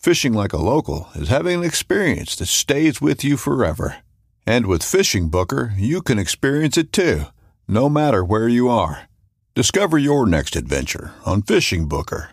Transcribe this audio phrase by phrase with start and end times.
[0.00, 3.98] Fishing like a local is having an experience that stays with you forever.
[4.46, 7.24] And with Fishing Booker, you can experience it too,
[7.68, 9.10] no matter where you are.
[9.54, 12.30] Discover your next adventure on Fishing Booker.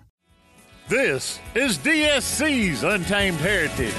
[0.88, 3.92] This is DSC's Untamed Heritage.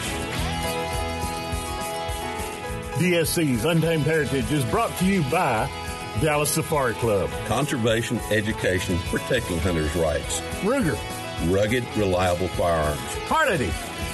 [2.94, 5.68] DSC's Untamed Heritage is brought to you by
[6.22, 10.98] Dallas Safari Club, Conservation Education Protecting Hunters' Rights, Ruger,
[11.46, 13.70] Rugged, Reliable Firearms, Hornady,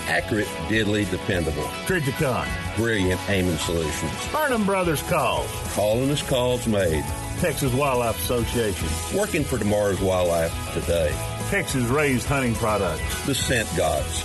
[0.08, 7.04] Accurate, Deadly, Dependable, Trijicon, Brilliant Aiming Solutions, Burnham Brothers Calls, Calling as Calls Made,
[7.38, 11.10] Texas Wildlife Association, Working for Tomorrow's Wildlife Today,
[11.48, 14.22] Texas Raised Hunting Products, The Scent Gods,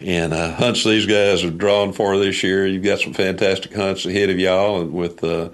[0.00, 2.66] and uh, hunts these guys have drawn for this year.
[2.66, 5.50] You've got some fantastic hunts ahead of y'all, and with uh,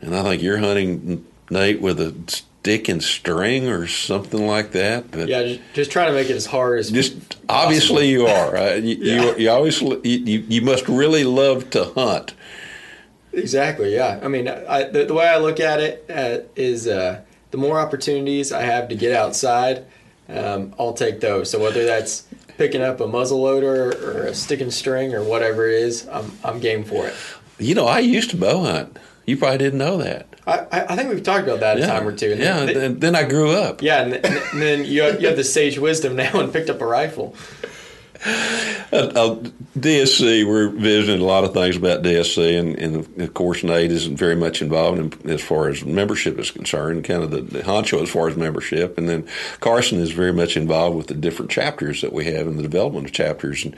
[0.00, 5.10] and I think you're hunting Nate with a stick and string or something like that.
[5.10, 8.56] But yeah, just, just trying to make it as hard as just obviously you are.
[8.56, 9.22] Uh, you, yeah.
[9.22, 12.32] you, you always you, you must really love to hunt.
[13.36, 13.94] Exactly.
[13.94, 14.18] Yeah.
[14.22, 17.78] I mean, I, the, the, way I look at it uh, is uh, the more
[17.78, 19.84] opportunities I have to get outside,
[20.28, 21.50] um, I'll take those.
[21.50, 22.26] So whether that's
[22.56, 26.32] picking up a muzzle loader or a stick and string or whatever it is, I'm
[26.42, 27.14] I'm game for it.
[27.58, 28.98] You know, I used to bow hunt.
[29.26, 30.28] You probably didn't know that.
[30.46, 31.84] I, I think we've talked about that yeah.
[31.84, 32.32] a time or two.
[32.32, 33.82] And yeah, then, then, then I grew up.
[33.82, 36.80] Yeah, and, and then you have, you have the sage wisdom now and picked up
[36.80, 37.34] a rifle.
[38.92, 39.36] Uh, uh,
[39.78, 44.06] DSC, we're visiting a lot of things about DSC, and, and, of course, Nate is
[44.06, 48.02] very much involved in, as far as membership is concerned, kind of the, the honcho
[48.02, 48.96] as far as membership.
[48.96, 49.26] And then
[49.60, 53.06] Carson is very much involved with the different chapters that we have and the development
[53.06, 53.64] of chapters.
[53.64, 53.74] And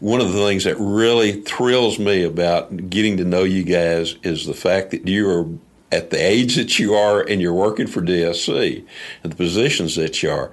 [0.00, 4.46] one of the things that really thrills me about getting to know you guys is
[4.46, 5.46] the fact that you are
[5.90, 8.84] at the age that you are and you're working for DSC
[9.22, 10.50] and the positions that you are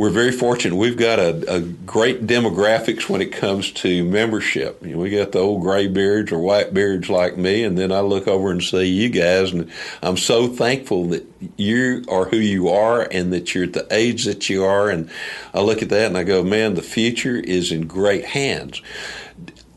[0.00, 0.76] we're very fortunate.
[0.76, 4.82] We've got a, a, great demographics when it comes to membership.
[4.82, 7.92] You know, we got the old gray beards or white beards like me, and then
[7.92, 11.26] I look over and see you guys, and I'm so thankful that
[11.58, 14.88] you are who you are and that you're at the age that you are.
[14.88, 15.10] And
[15.52, 18.80] I look at that and I go, man, the future is in great hands.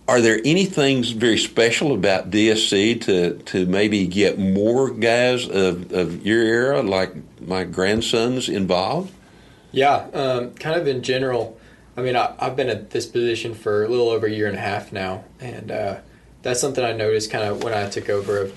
[0.08, 5.92] Are there any things very special about DSC to, to maybe get more guys of,
[5.92, 9.12] of your era, like my grandsons, involved?
[9.74, 11.60] Yeah, um, kind of in general.
[11.98, 14.56] I mean, I, have been at this position for a little over a year and
[14.56, 15.98] a half now, and uh,
[16.44, 18.38] that's something I noticed kind of when I took over.
[18.38, 18.56] Of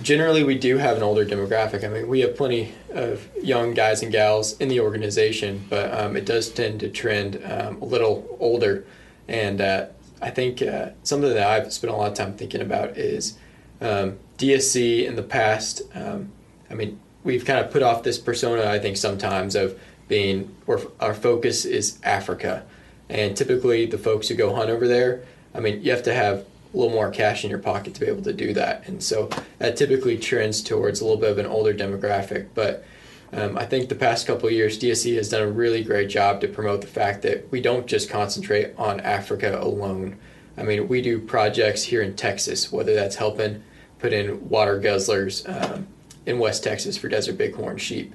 [0.00, 1.84] generally, we do have an older demographic.
[1.84, 6.16] I mean, we have plenty of young guys and gals in the organization, but um,
[6.16, 8.86] it does tend to trend um, a little older.
[9.26, 9.86] And uh,
[10.22, 13.36] I think uh, something that I've spent a lot of time thinking about is
[13.80, 15.82] um, DSC in the past.
[15.94, 16.30] Um,
[16.70, 18.68] I mean, we've kind of put off this persona.
[18.68, 22.64] I think sometimes of being where our focus is Africa.
[23.08, 25.22] And typically, the folks who go hunt over there,
[25.54, 28.06] I mean, you have to have a little more cash in your pocket to be
[28.06, 28.86] able to do that.
[28.86, 32.48] And so that typically trends towards a little bit of an older demographic.
[32.54, 32.84] But
[33.32, 36.48] um, I think the past couple years, DSC has done a really great job to
[36.48, 40.18] promote the fact that we don't just concentrate on Africa alone.
[40.56, 43.62] I mean, we do projects here in Texas, whether that's helping
[43.98, 45.86] put in water guzzlers um,
[46.26, 48.14] in West Texas for desert bighorn sheep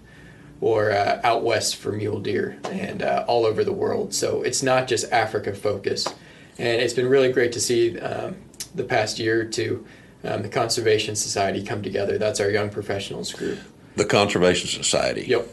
[0.63, 4.13] or uh, out west for mule deer and uh, all over the world.
[4.13, 6.15] So it's not just Africa focused.
[6.57, 8.37] And it's been really great to see um,
[8.73, 9.85] the past year or two
[10.23, 12.17] um, the Conservation Society come together.
[12.17, 13.59] That's our young professionals group.
[13.97, 15.25] The Conservation Society.
[15.27, 15.49] Yep.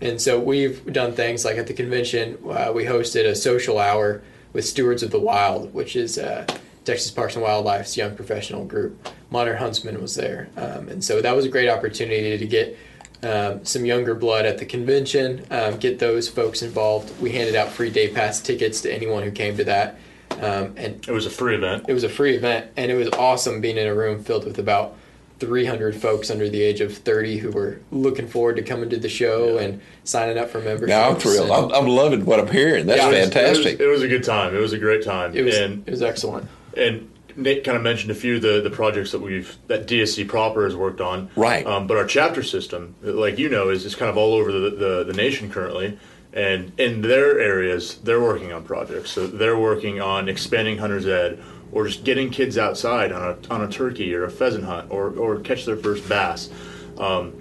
[0.00, 4.22] And so we've done things like at the convention, uh, we hosted a social hour
[4.54, 6.46] with Stewards of the Wild, which is uh,
[6.86, 9.06] Texas Parks and Wildlife's young professional group.
[9.28, 10.48] Modern Huntsman was there.
[10.56, 12.78] Um, and so that was a great opportunity to get
[13.22, 17.20] um, some younger blood at the convention, um, get those folks involved.
[17.20, 19.98] We handed out free day pass tickets to anyone who came to that.
[20.32, 21.86] Um, and It was a free event.
[21.88, 24.58] it was a free event, and it was awesome being in a room filled with
[24.58, 24.94] about
[25.38, 29.08] 300 folks under the age of 30 who were looking forward to coming to the
[29.08, 30.88] show and signing up for membership.
[30.88, 31.50] Now I'm thrilled.
[31.50, 32.86] And I'm, I'm loving what I'm hearing.
[32.86, 33.80] That's Yeah, it was- fantastic.
[33.80, 34.54] It was, it was a good time.
[34.54, 35.34] It was a great time.
[35.34, 36.48] It was, and it was excellent.
[36.76, 40.26] and Nate kind of mentioned a few of the, the projects that we've that DSC
[40.26, 41.30] proper has worked on.
[41.36, 41.66] Right.
[41.66, 44.70] Um, but our chapter system, like you know, is, is kind of all over the,
[44.70, 45.98] the, the nation currently.
[46.32, 49.10] And in their areas, they're working on projects.
[49.10, 51.42] So they're working on expanding hunter's ed
[51.72, 55.10] or just getting kids outside on a, on a turkey or a pheasant hunt or,
[55.10, 56.50] or catch their first bass.
[56.98, 57.34] Um,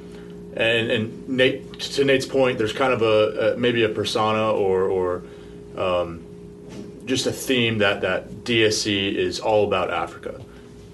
[0.56, 4.84] and and Nate, to Nate's point, there's kind of a, a maybe a persona or
[4.84, 5.24] or
[5.78, 6.26] um,
[7.06, 10.42] just a theme that that DSC is all about Africa,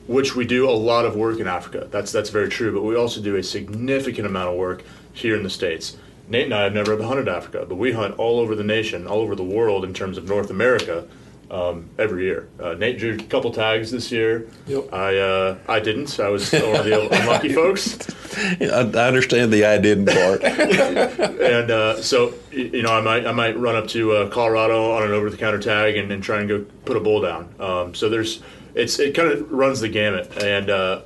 [0.07, 1.87] which we do a lot of work in Africa.
[1.89, 2.73] That's that's very true.
[2.73, 5.97] But we also do a significant amount of work here in the states.
[6.27, 9.19] Nate and I have never hunted Africa, but we hunt all over the nation, all
[9.19, 11.05] over the world in terms of North America.
[11.51, 14.47] Um, every year, uh, Nate drew a couple tags this year.
[14.67, 14.93] Yep.
[14.93, 16.17] I uh, I didn't.
[16.17, 18.07] I was one of the unlucky folks.
[18.37, 20.43] I, I understand the I didn't part.
[20.45, 25.03] and uh, so you know I might I might run up to uh, Colorado on
[25.03, 27.53] an over the counter tag and, and try and go put a bull down.
[27.59, 28.41] Um, so there's
[28.73, 30.69] it's it kind of runs the gamut and.
[30.69, 31.01] Uh,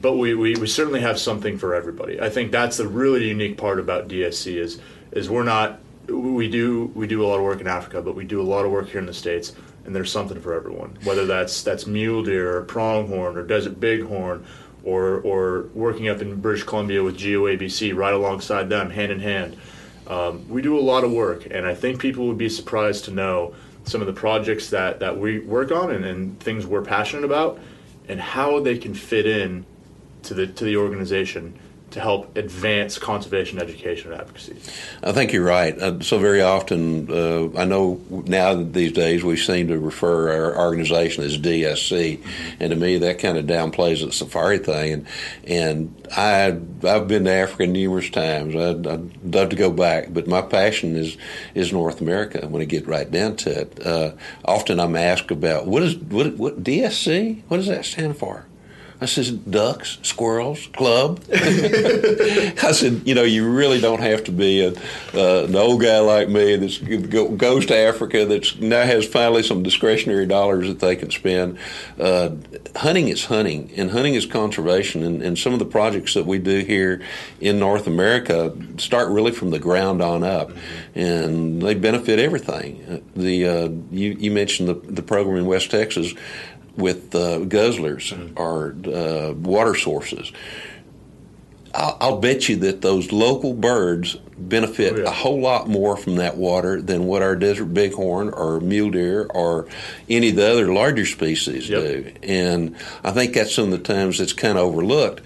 [0.00, 2.20] but we, we, we certainly have something for everybody.
[2.20, 4.78] I think that's the really unique part about DSC is
[5.12, 8.24] is we're not we do we do a lot of work in Africa, but we
[8.24, 9.52] do a lot of work here in the states,
[9.84, 10.96] and there's something for everyone.
[11.04, 14.44] Whether that's that's mule deer or pronghorn or desert bighorn,
[14.82, 19.56] or or working up in British Columbia with GOABC right alongside them, hand in hand.
[20.06, 23.10] Um, we do a lot of work, and I think people would be surprised to
[23.10, 23.54] know
[23.84, 27.58] some of the projects that, that we work on and, and things we're passionate about,
[28.08, 29.64] and how they can fit in
[30.24, 31.58] to the to the organization
[31.94, 34.56] to help advance conservation education and advocacy.
[35.04, 35.78] I think you're right.
[35.78, 40.58] Uh, so very often, uh, I know now these days we seem to refer our
[40.58, 42.20] organization as DSC,
[42.58, 44.92] and to me that kind of downplays the safari thing.
[44.92, 45.06] And
[45.46, 46.46] and I
[46.84, 48.56] I've been to Africa numerous times.
[48.56, 51.16] I'd, I'd love to go back, but my passion is
[51.54, 52.48] is North America.
[52.48, 54.14] When I get right down to it, uh,
[54.44, 57.42] often I'm asked about what is what what DSC?
[57.46, 58.46] What does that stand for?
[59.00, 61.22] I said, ducks, squirrels, club.
[61.32, 64.68] I said, you know, you really don't have to be a,
[65.14, 69.42] uh, an old guy like me that go, goes to Africa that now has finally
[69.42, 71.58] some discretionary dollars that they can spend.
[71.98, 72.30] Uh,
[72.76, 75.02] hunting is hunting, and hunting is conservation.
[75.02, 77.02] And, and some of the projects that we do here
[77.40, 80.52] in North America start really from the ground on up,
[80.94, 83.02] and they benefit everything.
[83.16, 86.14] The uh, you, you mentioned the, the program in West Texas
[86.76, 90.32] with uh, guzzlers or uh, water sources.
[91.74, 95.08] I'll, I'll bet you that those local birds benefit Oh, yeah.
[95.08, 99.24] a whole lot more from that water than what our desert bighorn or mule deer
[99.32, 99.66] or
[100.08, 101.82] any of the other larger species Yep.
[101.82, 102.12] do.
[102.22, 105.22] And I think that's some of the times that's kind of overlooked.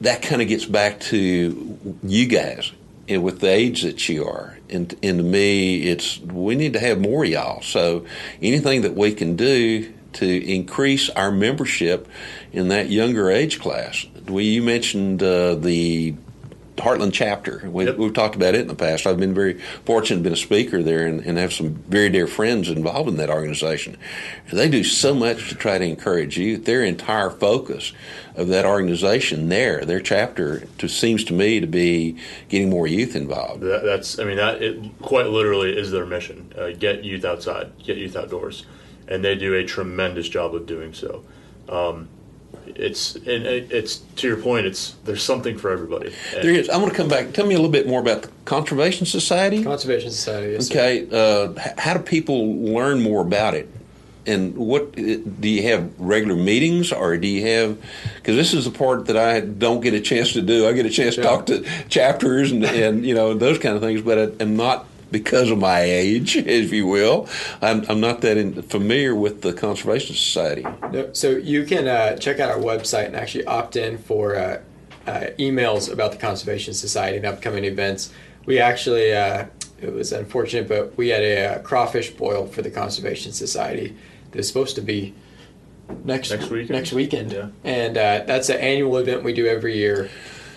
[0.00, 2.72] That kind of gets back to you guys
[3.08, 4.56] and with the age that you are.
[4.70, 7.60] And, and to me, it's we need to have more y'all.
[7.60, 8.06] So
[8.40, 12.08] anything that we can do to increase our membership
[12.52, 14.06] in that younger age class.
[14.26, 16.14] We, you mentioned uh, the
[16.80, 17.68] Heartland chapter.
[17.68, 17.96] We, Yep.
[17.98, 19.06] We've talked about it in the past.
[19.06, 22.68] I've been very fortunate, been a speaker there, and, and have some very dear friends
[22.68, 23.96] involved in that organization.
[24.48, 26.64] And they do so much to try to encourage youth.
[26.64, 27.92] Their entire focus
[28.34, 32.16] of that organization, there, their chapter, to, seems to me to be
[32.48, 33.62] getting more youth involved.
[33.62, 37.72] That, that's, I mean, that it quite literally is their mission: uh, get youth outside,
[37.82, 38.64] get youth outdoors,
[39.10, 41.22] and they do a tremendous job of doing so.
[41.68, 42.08] Um,
[42.66, 44.66] it's and it's to your point.
[44.66, 46.12] It's there's something for everybody.
[46.34, 46.68] And- There is.
[46.70, 47.32] I want to come back.
[47.32, 49.62] Tell me a little bit more about the Conservation Society.
[49.62, 50.52] Conservation Society.
[50.52, 50.70] Yes.
[50.70, 53.68] Okay, uh, how do people learn more about it?
[54.26, 57.78] And what do you have regular meetings, or do you have?
[58.16, 60.68] Because this is the part that I don't get a chance to do.
[60.68, 63.82] I get a chance to talk to chapters and, and you know those kind of
[63.82, 67.28] things, but I, am not because of my age, if you will,
[67.60, 70.64] I'm, I'm not that in, familiar with the Conservation Society.
[70.92, 74.60] No, so you can uh, check out our website and actually opt in for uh,
[75.06, 78.12] uh, emails about the Conservation Society and upcoming events.
[78.46, 79.46] We actually, uh,
[79.80, 83.96] it was unfortunate, but we had a, uh, crawfish boil for the Conservation Society
[84.30, 85.14] that was supposed to be
[86.04, 86.70] next Next weekend?
[86.70, 87.48] Next weekend, Yeah.
[87.64, 90.08] and uh, that's an annual event we do every year.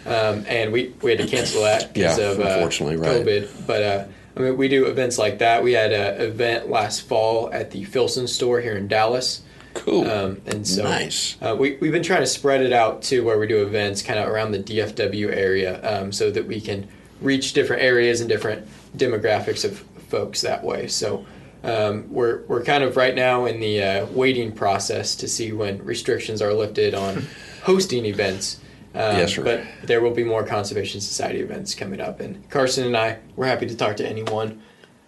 [0.06, 3.26] Um, and we, we had to cancel that because Yeah, of uh, unfortunately, right.
[3.26, 3.66] COVID.
[3.66, 5.64] But uh, I mean, we do events like that.
[5.64, 9.42] We had an event last fall at the Filson store here in Dallas.
[9.74, 10.10] Cool.
[10.10, 11.36] Um, and so Nice.
[11.42, 14.20] uh, we, we've been trying to spread it out to where we do events kind
[14.20, 16.88] of around the DFW area um, so that we can
[17.22, 20.88] reach different areas and different demographics of folks that way.
[20.88, 21.26] So
[21.64, 25.84] um, we're, we're kind of right now in the uh, waiting process to see when
[25.84, 27.26] restrictions are lifted on
[27.64, 28.60] hosting events.
[28.96, 29.44] Um, Yes, sir.
[29.44, 32.20] But there will be more Conservation Society events coming up.
[32.20, 34.62] And Carson and I, we're happy to talk to anyone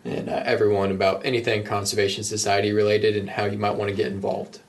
[0.04, 4.08] and uh, everyone about anything Conservation Society related and how you might want to get
[4.08, 4.60] involved.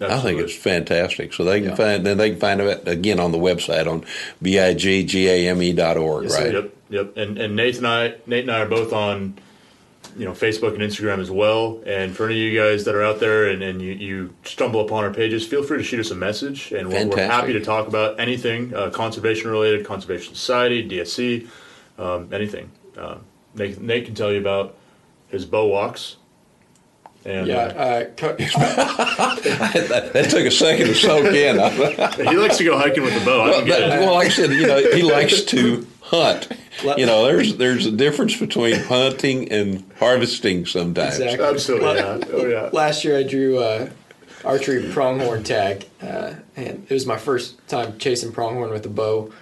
[0.00, 1.32] I think it's fantastic.
[1.32, 1.74] So they can Yeah.
[1.76, 4.04] find then they can find it again on the website on
[4.42, 6.44] biggame dot org, Yes, sir.
[6.44, 6.52] right?
[6.54, 7.16] Yep, yep.
[7.16, 9.38] And and Nate and I, Nate and I are both on,
[10.16, 11.80] you know, Facebook and Instagram as well.
[11.86, 14.80] And for any of you guys that are out there and, and you, you stumble
[14.80, 17.60] upon our pages, feel free to shoot us a message, and we're, we're happy to
[17.60, 21.48] talk about anything uh, conservation related, conservation society, DSC,
[21.98, 22.70] um, anything.
[22.96, 23.18] Uh,
[23.54, 24.76] Nate, Nate can tell you about
[25.28, 26.16] his bow walks.
[27.24, 31.56] And Yeah, uh, uh, co- that, that took a second to soak in.
[32.28, 33.42] he likes to go hiking with the bow.
[33.42, 36.48] I don't well, like I said, you know, he likes to hunt.
[36.84, 41.18] You know, there's there's a difference between hunting and harvesting sometimes.
[41.18, 41.46] exactly.
[41.46, 42.18] Absolutely, La- yeah.
[42.32, 42.70] Oh, yeah.
[42.72, 43.88] Last year I drew uh,
[44.44, 49.32] archery pronghorn tag, uh, and it was my first time chasing pronghorn with a bow.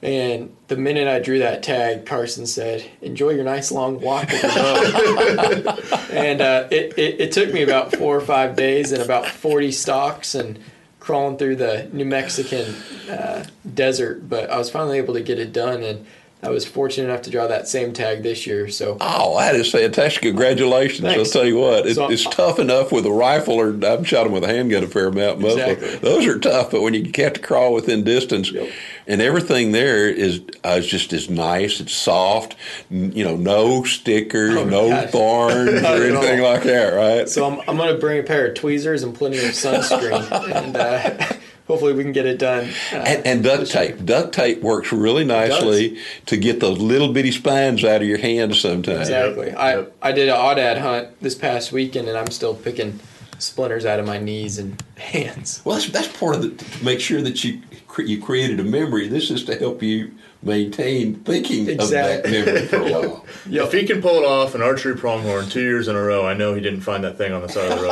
[0.00, 4.42] And the minute I drew that tag, Carson said, "Enjoy your nice long walk with
[4.42, 9.02] the bow." and uh, it, it it took me about four or five days and
[9.02, 10.58] about forty stalks and
[11.00, 12.74] crawling through the New Mexican
[13.10, 16.06] uh, desert, but I was finally able to get it done and.
[16.40, 19.72] I was fortunate enough to draw that same tag this year, so Oh, that is
[19.72, 20.22] fantastic!
[20.22, 21.00] Congratulations!
[21.00, 21.18] Thanks.
[21.34, 24.22] I'll tell you what, it, So- it's tough enough with a rifle, or I've shot
[24.24, 25.40] them with a handgun a fair amount.
[25.40, 25.98] Most of- Exactly.
[25.98, 28.68] those are tough, but when you have to crawl within distance, Yep.
[29.08, 31.80] and everything there is uh, is just as nice.
[31.80, 32.54] It's soft,
[32.88, 35.10] you know, no stickers, Oh, no gosh.
[35.10, 37.28] thorns or anything like that, right?
[37.28, 40.76] So I'm, I'm going to bring a pair of tweezers and plenty of sunscreen, and
[40.76, 41.26] uh,
[41.68, 42.70] hopefully we can get it done.
[42.92, 44.04] Uh, And, and duct tape.
[44.04, 48.58] Duct tape works really nicely to get those little bitty spines out of your hands
[48.60, 49.02] sometimes.
[49.08, 49.52] exactly.
[49.52, 49.96] I, Yep.
[50.02, 52.98] I did an aoudad hunt this past weekend, and I'm still picking
[53.38, 55.62] splinters out of my knees and hands.
[55.64, 58.64] Well, that's, that's part of the to make sure that you cre- you created a
[58.64, 59.06] memory.
[59.06, 60.10] This is to help you
[60.42, 62.38] maintain thinking Exactly.
[62.38, 63.24] of that memory for a while.
[63.50, 66.34] If he can pull it off an archery pronghorn two years in a row, I
[66.34, 67.84] know he didn't find that thing on the side of the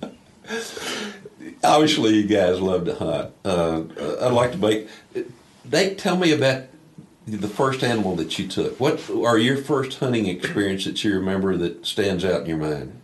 [0.00, 0.08] road.
[1.64, 3.32] Obviously, you guys love to hunt.
[3.44, 3.84] Uh,
[4.20, 4.88] I'd like to make.
[5.70, 6.64] Nate, tell me about
[7.26, 8.80] the first animal that you took.
[8.80, 12.98] What are your first hunting experience that you remember that stands out in your mind?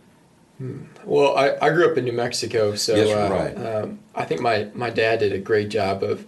[1.05, 3.65] Well, I, I grew up in New Mexico, so Yes, uh, right.
[3.83, 6.25] um, I think my, my dad did a great job of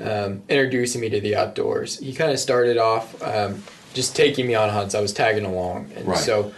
[0.00, 1.96] um, introducing me to the outdoors.
[2.00, 3.62] He kind of started off um,
[3.94, 4.96] just taking me on hunts.
[4.96, 6.18] I was tagging along, and Right.
[6.18, 6.52] so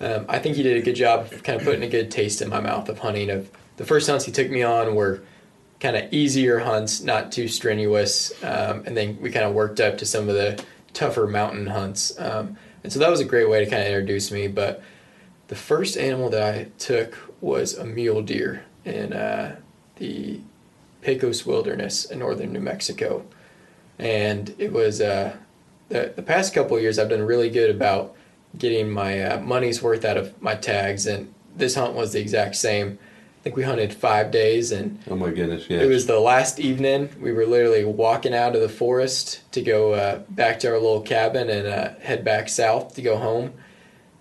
[0.00, 2.42] um, I think he did a good job of kind of putting a good taste
[2.42, 3.30] in my mouth of hunting.
[3.30, 5.22] Of the first hunts he took me on were
[5.80, 9.98] kind of easier hunts, not too strenuous, um, and then we kind of worked up
[9.98, 10.62] to some of the
[10.92, 12.18] tougher mountain hunts.
[12.18, 14.82] Um, and so that was a great way to kind of introduce me, but.
[15.48, 19.56] The first animal that I took was a mule deer in uh,
[19.96, 20.40] the
[21.02, 23.24] Pecos Wilderness in northern New Mexico,
[23.98, 25.36] and it was uh,
[25.90, 28.16] the the past couple years I've done really good about
[28.56, 32.56] getting my uh, money's worth out of my tags, and this hunt was the exact
[32.56, 32.98] same.
[33.44, 35.66] I think we hunted five days, and Oh my goodness!
[35.68, 35.82] Yes.
[35.82, 37.10] it was the last evening.
[37.20, 41.02] We were literally walking out of the forest to go uh, back to our little
[41.02, 43.52] cabin and uh, head back south to go home.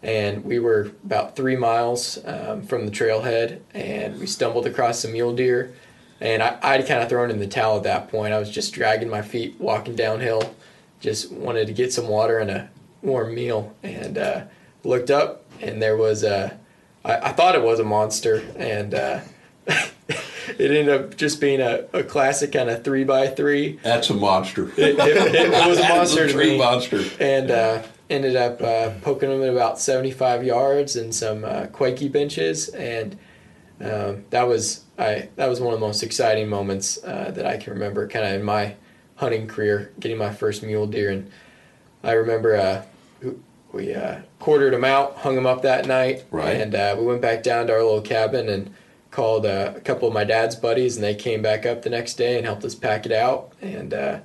[0.01, 5.13] And we were about three miles um, from the trailhead, and we stumbled across some
[5.13, 5.73] mule deer.
[6.19, 8.33] And I, I'd kind of thrown in the towel at that point.
[8.33, 10.53] I was just dragging my feet, walking downhill,
[10.99, 12.69] just wanted to get some water and a
[13.01, 13.73] warm meal.
[13.83, 14.41] And uh,
[14.83, 16.59] looked up, and there was a,
[17.05, 19.19] I, I thought it was a monster, and uh,
[19.67, 19.91] it
[20.59, 23.79] ended up just being a, a classic kind of three by three.
[23.83, 24.69] That's a monster.
[24.77, 26.57] It, it- it was a monster to tree me.
[26.57, 27.01] monster.
[27.19, 32.11] And uh, ended up uh, poking him at about 75 yards and some uh, quakey
[32.11, 32.69] benches.
[32.69, 33.17] And
[33.81, 37.57] um, that was I that was one of the most exciting moments uh, that I
[37.57, 38.75] can remember kind of in my
[39.15, 41.09] hunting career, getting my first mule deer.
[41.09, 41.31] And
[42.03, 42.83] I remember uh,
[43.73, 46.55] we uh, quartered him out, hung him up that night, Right.
[46.61, 48.73] and uh, we went back down to our little cabin and
[49.11, 52.13] called uh, a couple of my dad's buddies, and they came back up the next
[52.15, 53.51] day and helped us pack it out.
[53.61, 54.19] And uh,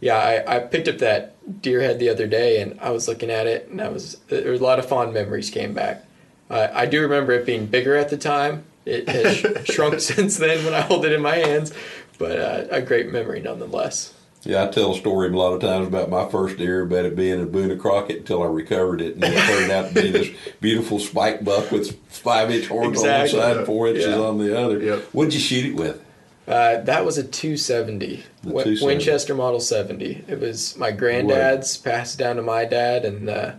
[0.00, 3.30] yeah, I, I picked up that deer head the other day, and I was looking
[3.30, 6.04] at it, and I was there was a lot of fond memories came back.
[6.48, 8.64] Uh, I do remember it being bigger at the time.
[8.86, 11.72] It has shrunk since then when I hold it in my hands,
[12.18, 14.14] but uh, a great memory nonetheless.
[14.42, 17.14] Yeah, I tell a story a lot of times about my first deer, about it
[17.14, 20.28] being a Boone Crockett until I recovered it, and it turned out to be this
[20.60, 23.38] beautiful spike buck with five inch horns Exactly.
[23.38, 24.18] on one side and four inches Yeah.
[24.18, 24.78] on the other.
[24.80, 25.02] Yep.
[25.12, 26.02] What'd you shoot it with?
[26.48, 28.86] Uh, that was a 270, The 270.
[28.86, 30.24] Winchester Model 70.
[30.26, 33.52] It was my granddad's, passed down to my dad, and uh,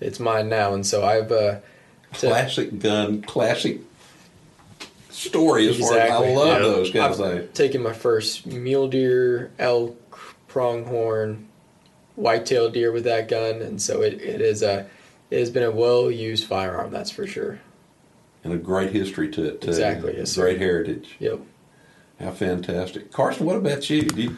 [0.00, 0.72] it's mine now.
[0.72, 1.56] And so I've uh,
[2.14, 3.80] to- Classic gun, classic
[5.10, 6.58] story as far as I love Yeah.
[6.60, 7.56] those kind I've of things.
[7.58, 9.96] taken my first mule deer, elk,
[10.48, 11.46] pronghorn,
[12.16, 14.88] whitetail deer with that gun, and so it, it is a
[15.30, 16.90] it has been a well used firearm.
[16.90, 17.60] That's for sure.
[18.44, 19.68] And a great history to it, too.
[19.68, 20.42] Exactly, yes, sir.
[20.42, 21.16] Great heritage.
[21.18, 21.40] Yep.
[22.20, 23.46] How fantastic, Carson!
[23.46, 24.02] What about you?
[24.02, 24.36] Do you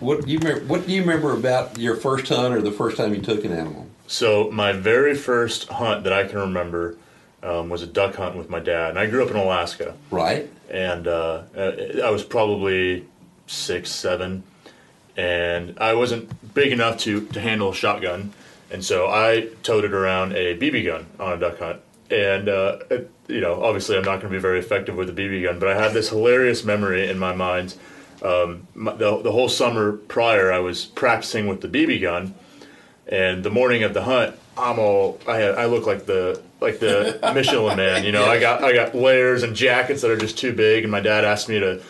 [0.00, 0.64] what do you remember?
[0.64, 3.52] What do you remember about your first hunt or the first time you took an
[3.52, 3.88] animal?
[4.06, 6.96] So my very first hunt that I can remember
[7.42, 9.94] um, was a duck hunt with my dad, and I grew up in Alaska.
[10.10, 10.50] Right.
[10.70, 11.72] and uh, uh,
[12.04, 13.06] I was probably
[13.46, 14.42] six, seven,
[15.16, 18.32] and I wasn't big enough to, to handle a shotgun,
[18.70, 21.80] and so I toted around a BB gun on a duck hunt.
[22.10, 25.12] And uh, it- you know, obviously, I'm not going to be very effective with a
[25.12, 27.74] BB gun, but I have this hilarious memory in my mind.
[28.22, 32.34] Um, my, the, the whole summer prior, I was practicing with the BB gun,
[33.06, 37.18] and the morning of the hunt, I'm all I I look like the like the
[37.34, 38.24] Michelin man, you know.
[38.26, 41.24] I got I got layers and jackets that are just too big, and my dad
[41.24, 41.80] asked me to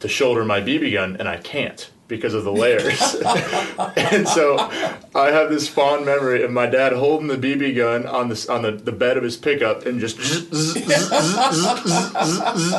[0.00, 3.00] to shoulder my BB gun, and I can't because of the layers.
[3.96, 4.58] and so
[5.14, 8.62] I have this fond memory of my dad holding the BB gun on this on
[8.62, 10.18] the, the bed of his pickup and just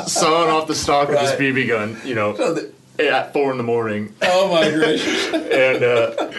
[0.08, 1.38] sawing off the stock of Right.
[1.38, 2.72] his BB gun, you know, So the,
[3.10, 5.32] at four in the morning oh my gracious!
[5.34, 6.32] and uh,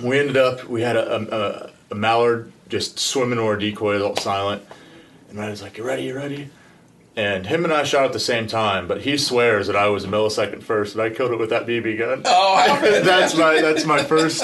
[0.02, 4.14] we ended up we had a, a, a mallard just swimming or a decoy all
[4.16, 4.62] silent
[5.28, 6.48] and Ryan's like you ready you ready
[7.20, 10.04] and him and I shot at the same time but he swears that I was
[10.04, 12.22] a millisecond first and I killed it with that BB gun.
[12.24, 14.42] Oh, that's my that's my first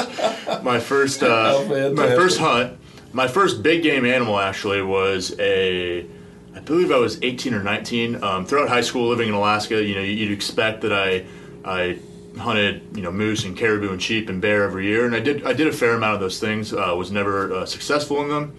[0.63, 1.97] my first uh, fantastic.
[1.97, 2.79] my first hunt.
[3.13, 6.07] My first big game animal actually was a
[6.55, 9.95] I believe I was 18 or 19 um, throughout high school living in Alaska you
[9.95, 11.25] know you'd expect that I
[11.65, 11.99] I
[12.39, 15.07] hunted you know moose and caribou and sheep and bear every year.
[15.07, 16.75] And I did I did a fair amount of those things.
[16.75, 18.55] Uh, was never uh, successful in them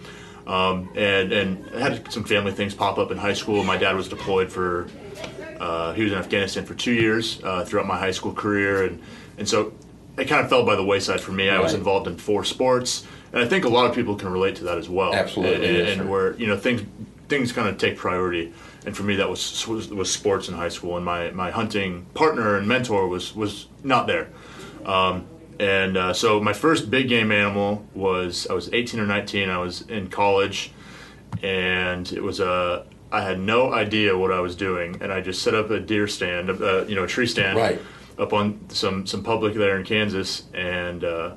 [0.48, 3.96] um, and and I had some family things pop up in high school my dad
[3.96, 4.88] was deployed for
[5.60, 9.02] uh, he was in Afghanistan for two years uh, throughout my high school career, and
[9.38, 9.74] and so
[10.18, 11.50] it kind of fell by the wayside for me.
[11.50, 14.56] I was involved in four sports, and I think a lot of people can relate
[14.58, 15.14] to that as well.
[15.14, 16.84] Absolutely, and, yes, and where you know things
[17.28, 18.54] things kind of take priority.
[18.86, 22.06] And for me, that was, was was sports in high school, and my, my hunting
[22.14, 24.30] partner and mentor was was not there.
[24.86, 25.28] Um,
[25.60, 29.50] and uh, so my first big game animal was I was 18 or 19.
[29.50, 30.72] I was in college,
[31.42, 35.42] and it was a I had no idea what I was doing, and I just
[35.42, 37.82] set up a deer stand, uh, you know, a tree stand, Right.
[38.20, 41.36] up on some some public there in Kansas, and uh,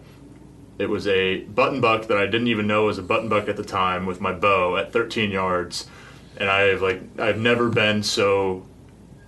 [0.79, 3.57] it was a button buck that I didn't even know was a button buck at
[3.57, 5.87] the time with my bow at 13 yards,
[6.37, 8.67] and I've like I've never been so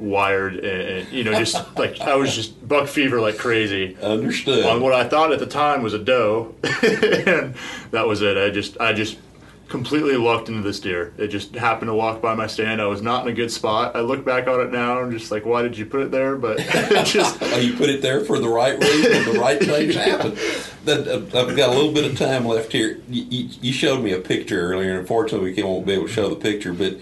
[0.02, 4.66] wired and, and you know just like I was just buck fever like crazy Understood.
[4.66, 7.54] on what I thought at the time was a doe, and
[7.92, 8.36] that was it.
[8.36, 9.18] I just I just
[9.68, 11.14] completely lucked into this deer.
[11.16, 12.82] It just happened to walk by my stand.
[12.82, 13.96] I was not in a good spot.
[13.96, 16.10] I look back on it now and I'm just like, why did you put it
[16.10, 16.36] there?
[16.36, 19.32] But it just Oh, you put it there for the right reason.
[19.32, 20.36] The right things happen.
[20.84, 23.00] Then, uh, I've got a little bit of time left here.
[23.08, 26.12] You, you, you showed me a picture earlier, and unfortunately, we won't be able to
[26.12, 26.74] show the picture.
[26.74, 26.98] But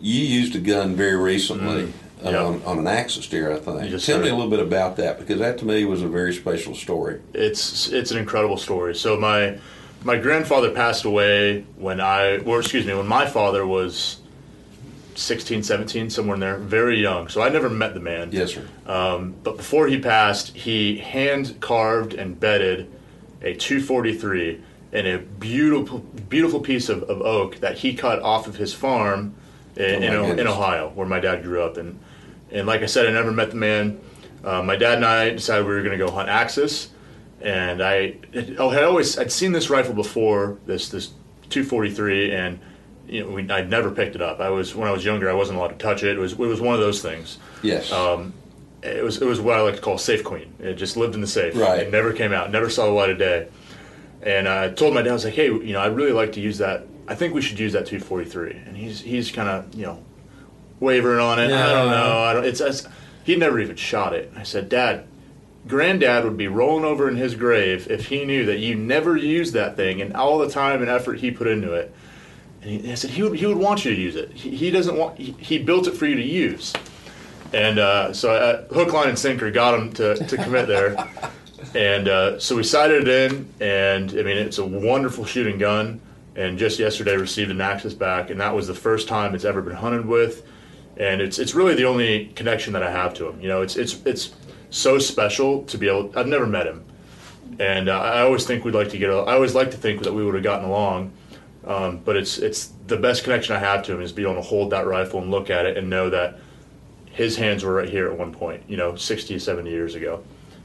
[0.00, 1.92] you used a gun very recently Mm.
[2.22, 2.42] Yeah.
[2.42, 3.80] on, on an axis deer, I think.
[3.80, 4.20] Tell me sir.
[4.20, 7.20] a little bit about that because that to me was a very special story.
[7.34, 8.94] it's it's an incredible story.
[8.94, 9.58] So my
[10.02, 14.20] my grandfather passed away when I, or excuse me, when my father was
[15.16, 17.28] 16, 17, somewhere in there, very young.
[17.28, 18.30] So I never met the man.
[18.32, 18.68] Yes, sir.
[18.86, 22.90] Um, but before he passed, he hand carved and bedded
[23.42, 25.98] a 243 in a beautiful,
[26.28, 29.34] beautiful piece of, of oak that he cut off of his farm
[29.76, 30.46] in, Oh, in.
[30.46, 31.76] Ohio, where my dad grew up.
[31.76, 31.98] And
[32.50, 34.00] and like I said, I never met the man.
[34.44, 36.90] Uh, my dad and I decided we were going to go hunt axis,
[37.40, 38.16] and I
[38.58, 41.08] oh, I always I'd seen this rifle before this this
[41.50, 42.58] 243, and
[43.08, 44.40] you know we, I'd never picked it up.
[44.40, 46.16] I was when I was younger, I wasn't allowed to touch it.
[46.16, 47.90] It was it was one of those things Yes.
[47.92, 48.32] um,
[48.82, 50.52] it was it was what I like to call safe queen.
[50.60, 51.56] It just lived in the safe.
[51.56, 51.80] Right.
[51.80, 52.50] It never came out.
[52.52, 53.48] Never saw the light of day.
[54.22, 56.40] And I told my dad, I was like, hey, you know, I'd really like to
[56.40, 56.86] use that.
[57.08, 58.62] I think we should use that 243.
[58.66, 60.02] And he's he's kind of you know
[60.80, 61.50] wavering on it.
[61.52, 62.18] I don't know.
[62.18, 62.44] I don't.
[62.44, 62.86] It's, it's
[63.24, 64.32] he'd never even shot it.
[64.36, 65.06] I said, Dad,
[65.66, 69.52] Granddad would be rolling over in his grave if he knew that you never used
[69.54, 71.94] that thing and all the time and effort he put into it.
[72.62, 74.32] And he, I said he would he would want you to use it.
[74.32, 75.18] He, he doesn't want.
[75.18, 76.72] He, he built it for you to use.
[77.52, 81.08] And uh, so I, hook, line, and sinker got him to, to commit there.
[81.74, 86.00] and uh, so we sighted it in, and I mean it's a wonderful shooting gun.
[86.36, 89.62] And just yesterday received an Axis back, and that was the first time it's ever
[89.62, 90.46] been hunted with.
[90.98, 93.40] And it's it's really the only connection that I have to him.
[93.40, 94.34] You know, it's it's it's
[94.70, 96.12] so special to be able.
[96.16, 96.84] I've never met him,
[97.58, 99.10] and uh, I always think we'd like to get.
[99.10, 101.12] I always like to think that we would have gotten along.
[101.66, 104.48] Um, but it's it's the best connection I have to him is being able to
[104.48, 106.38] hold that rifle and look at it and know that
[107.16, 110.22] his hands were right here at one point, you know, 60, 70 years ago.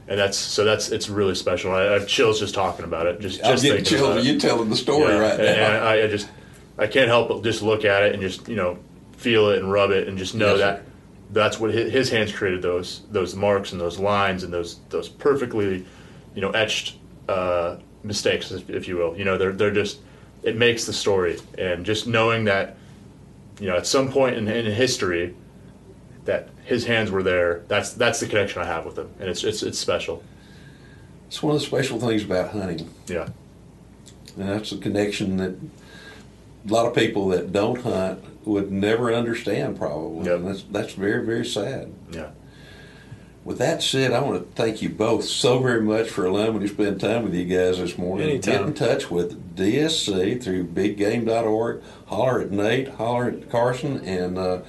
[0.08, 1.72] And that's so that's it's really special.
[1.72, 3.20] I, I have chills just talking about it.
[3.20, 4.26] Just I'm just getting chills.
[4.26, 5.66] You telling the story Yeah, right and, now.
[5.76, 6.28] and I, I just
[6.76, 8.78] I can't help but just look at it and just you know
[9.16, 10.84] feel it and rub it and just know Yes, that sir.
[11.30, 15.08] that's what his, his hands created those those marks and those lines and those those
[15.08, 15.86] perfectly
[16.34, 16.96] you know etched
[17.28, 19.16] uh, mistakes if, if you will.
[19.16, 20.00] You know they're they're just
[20.42, 22.76] it makes the story and just knowing that
[23.60, 25.36] you know at some point in, in history
[26.24, 29.44] that his hands were there that's that's the connection I have with him and it's
[29.44, 30.22] it's it's special.
[31.26, 32.92] It's one of the special things about hunting.
[33.06, 33.28] Yeah.
[34.36, 35.54] And that's a connection that
[36.68, 40.26] a lot of people that don't hunt would never understand, probably.
[40.26, 40.36] Yep.
[40.36, 41.92] And that's, that's very, very sad.
[42.10, 42.30] Yeah.
[43.44, 46.68] With that said, I want to thank you both so very much for allowing me
[46.68, 48.28] to spend time with you guys this morning.
[48.28, 48.52] Anytime.
[48.52, 51.82] Get in touch with DSC through biggame.org.
[52.06, 54.60] Holler at Nate, holler at Carson, and uh,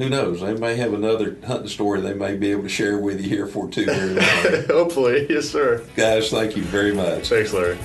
[0.00, 3.20] who knows, they may have another hunting story they may be able to share with
[3.20, 4.64] you here for too very long.
[4.68, 5.84] Hopefully, yes, sir.
[5.96, 7.28] guys, thank you very much.
[7.28, 7.78] Thanks, Larry.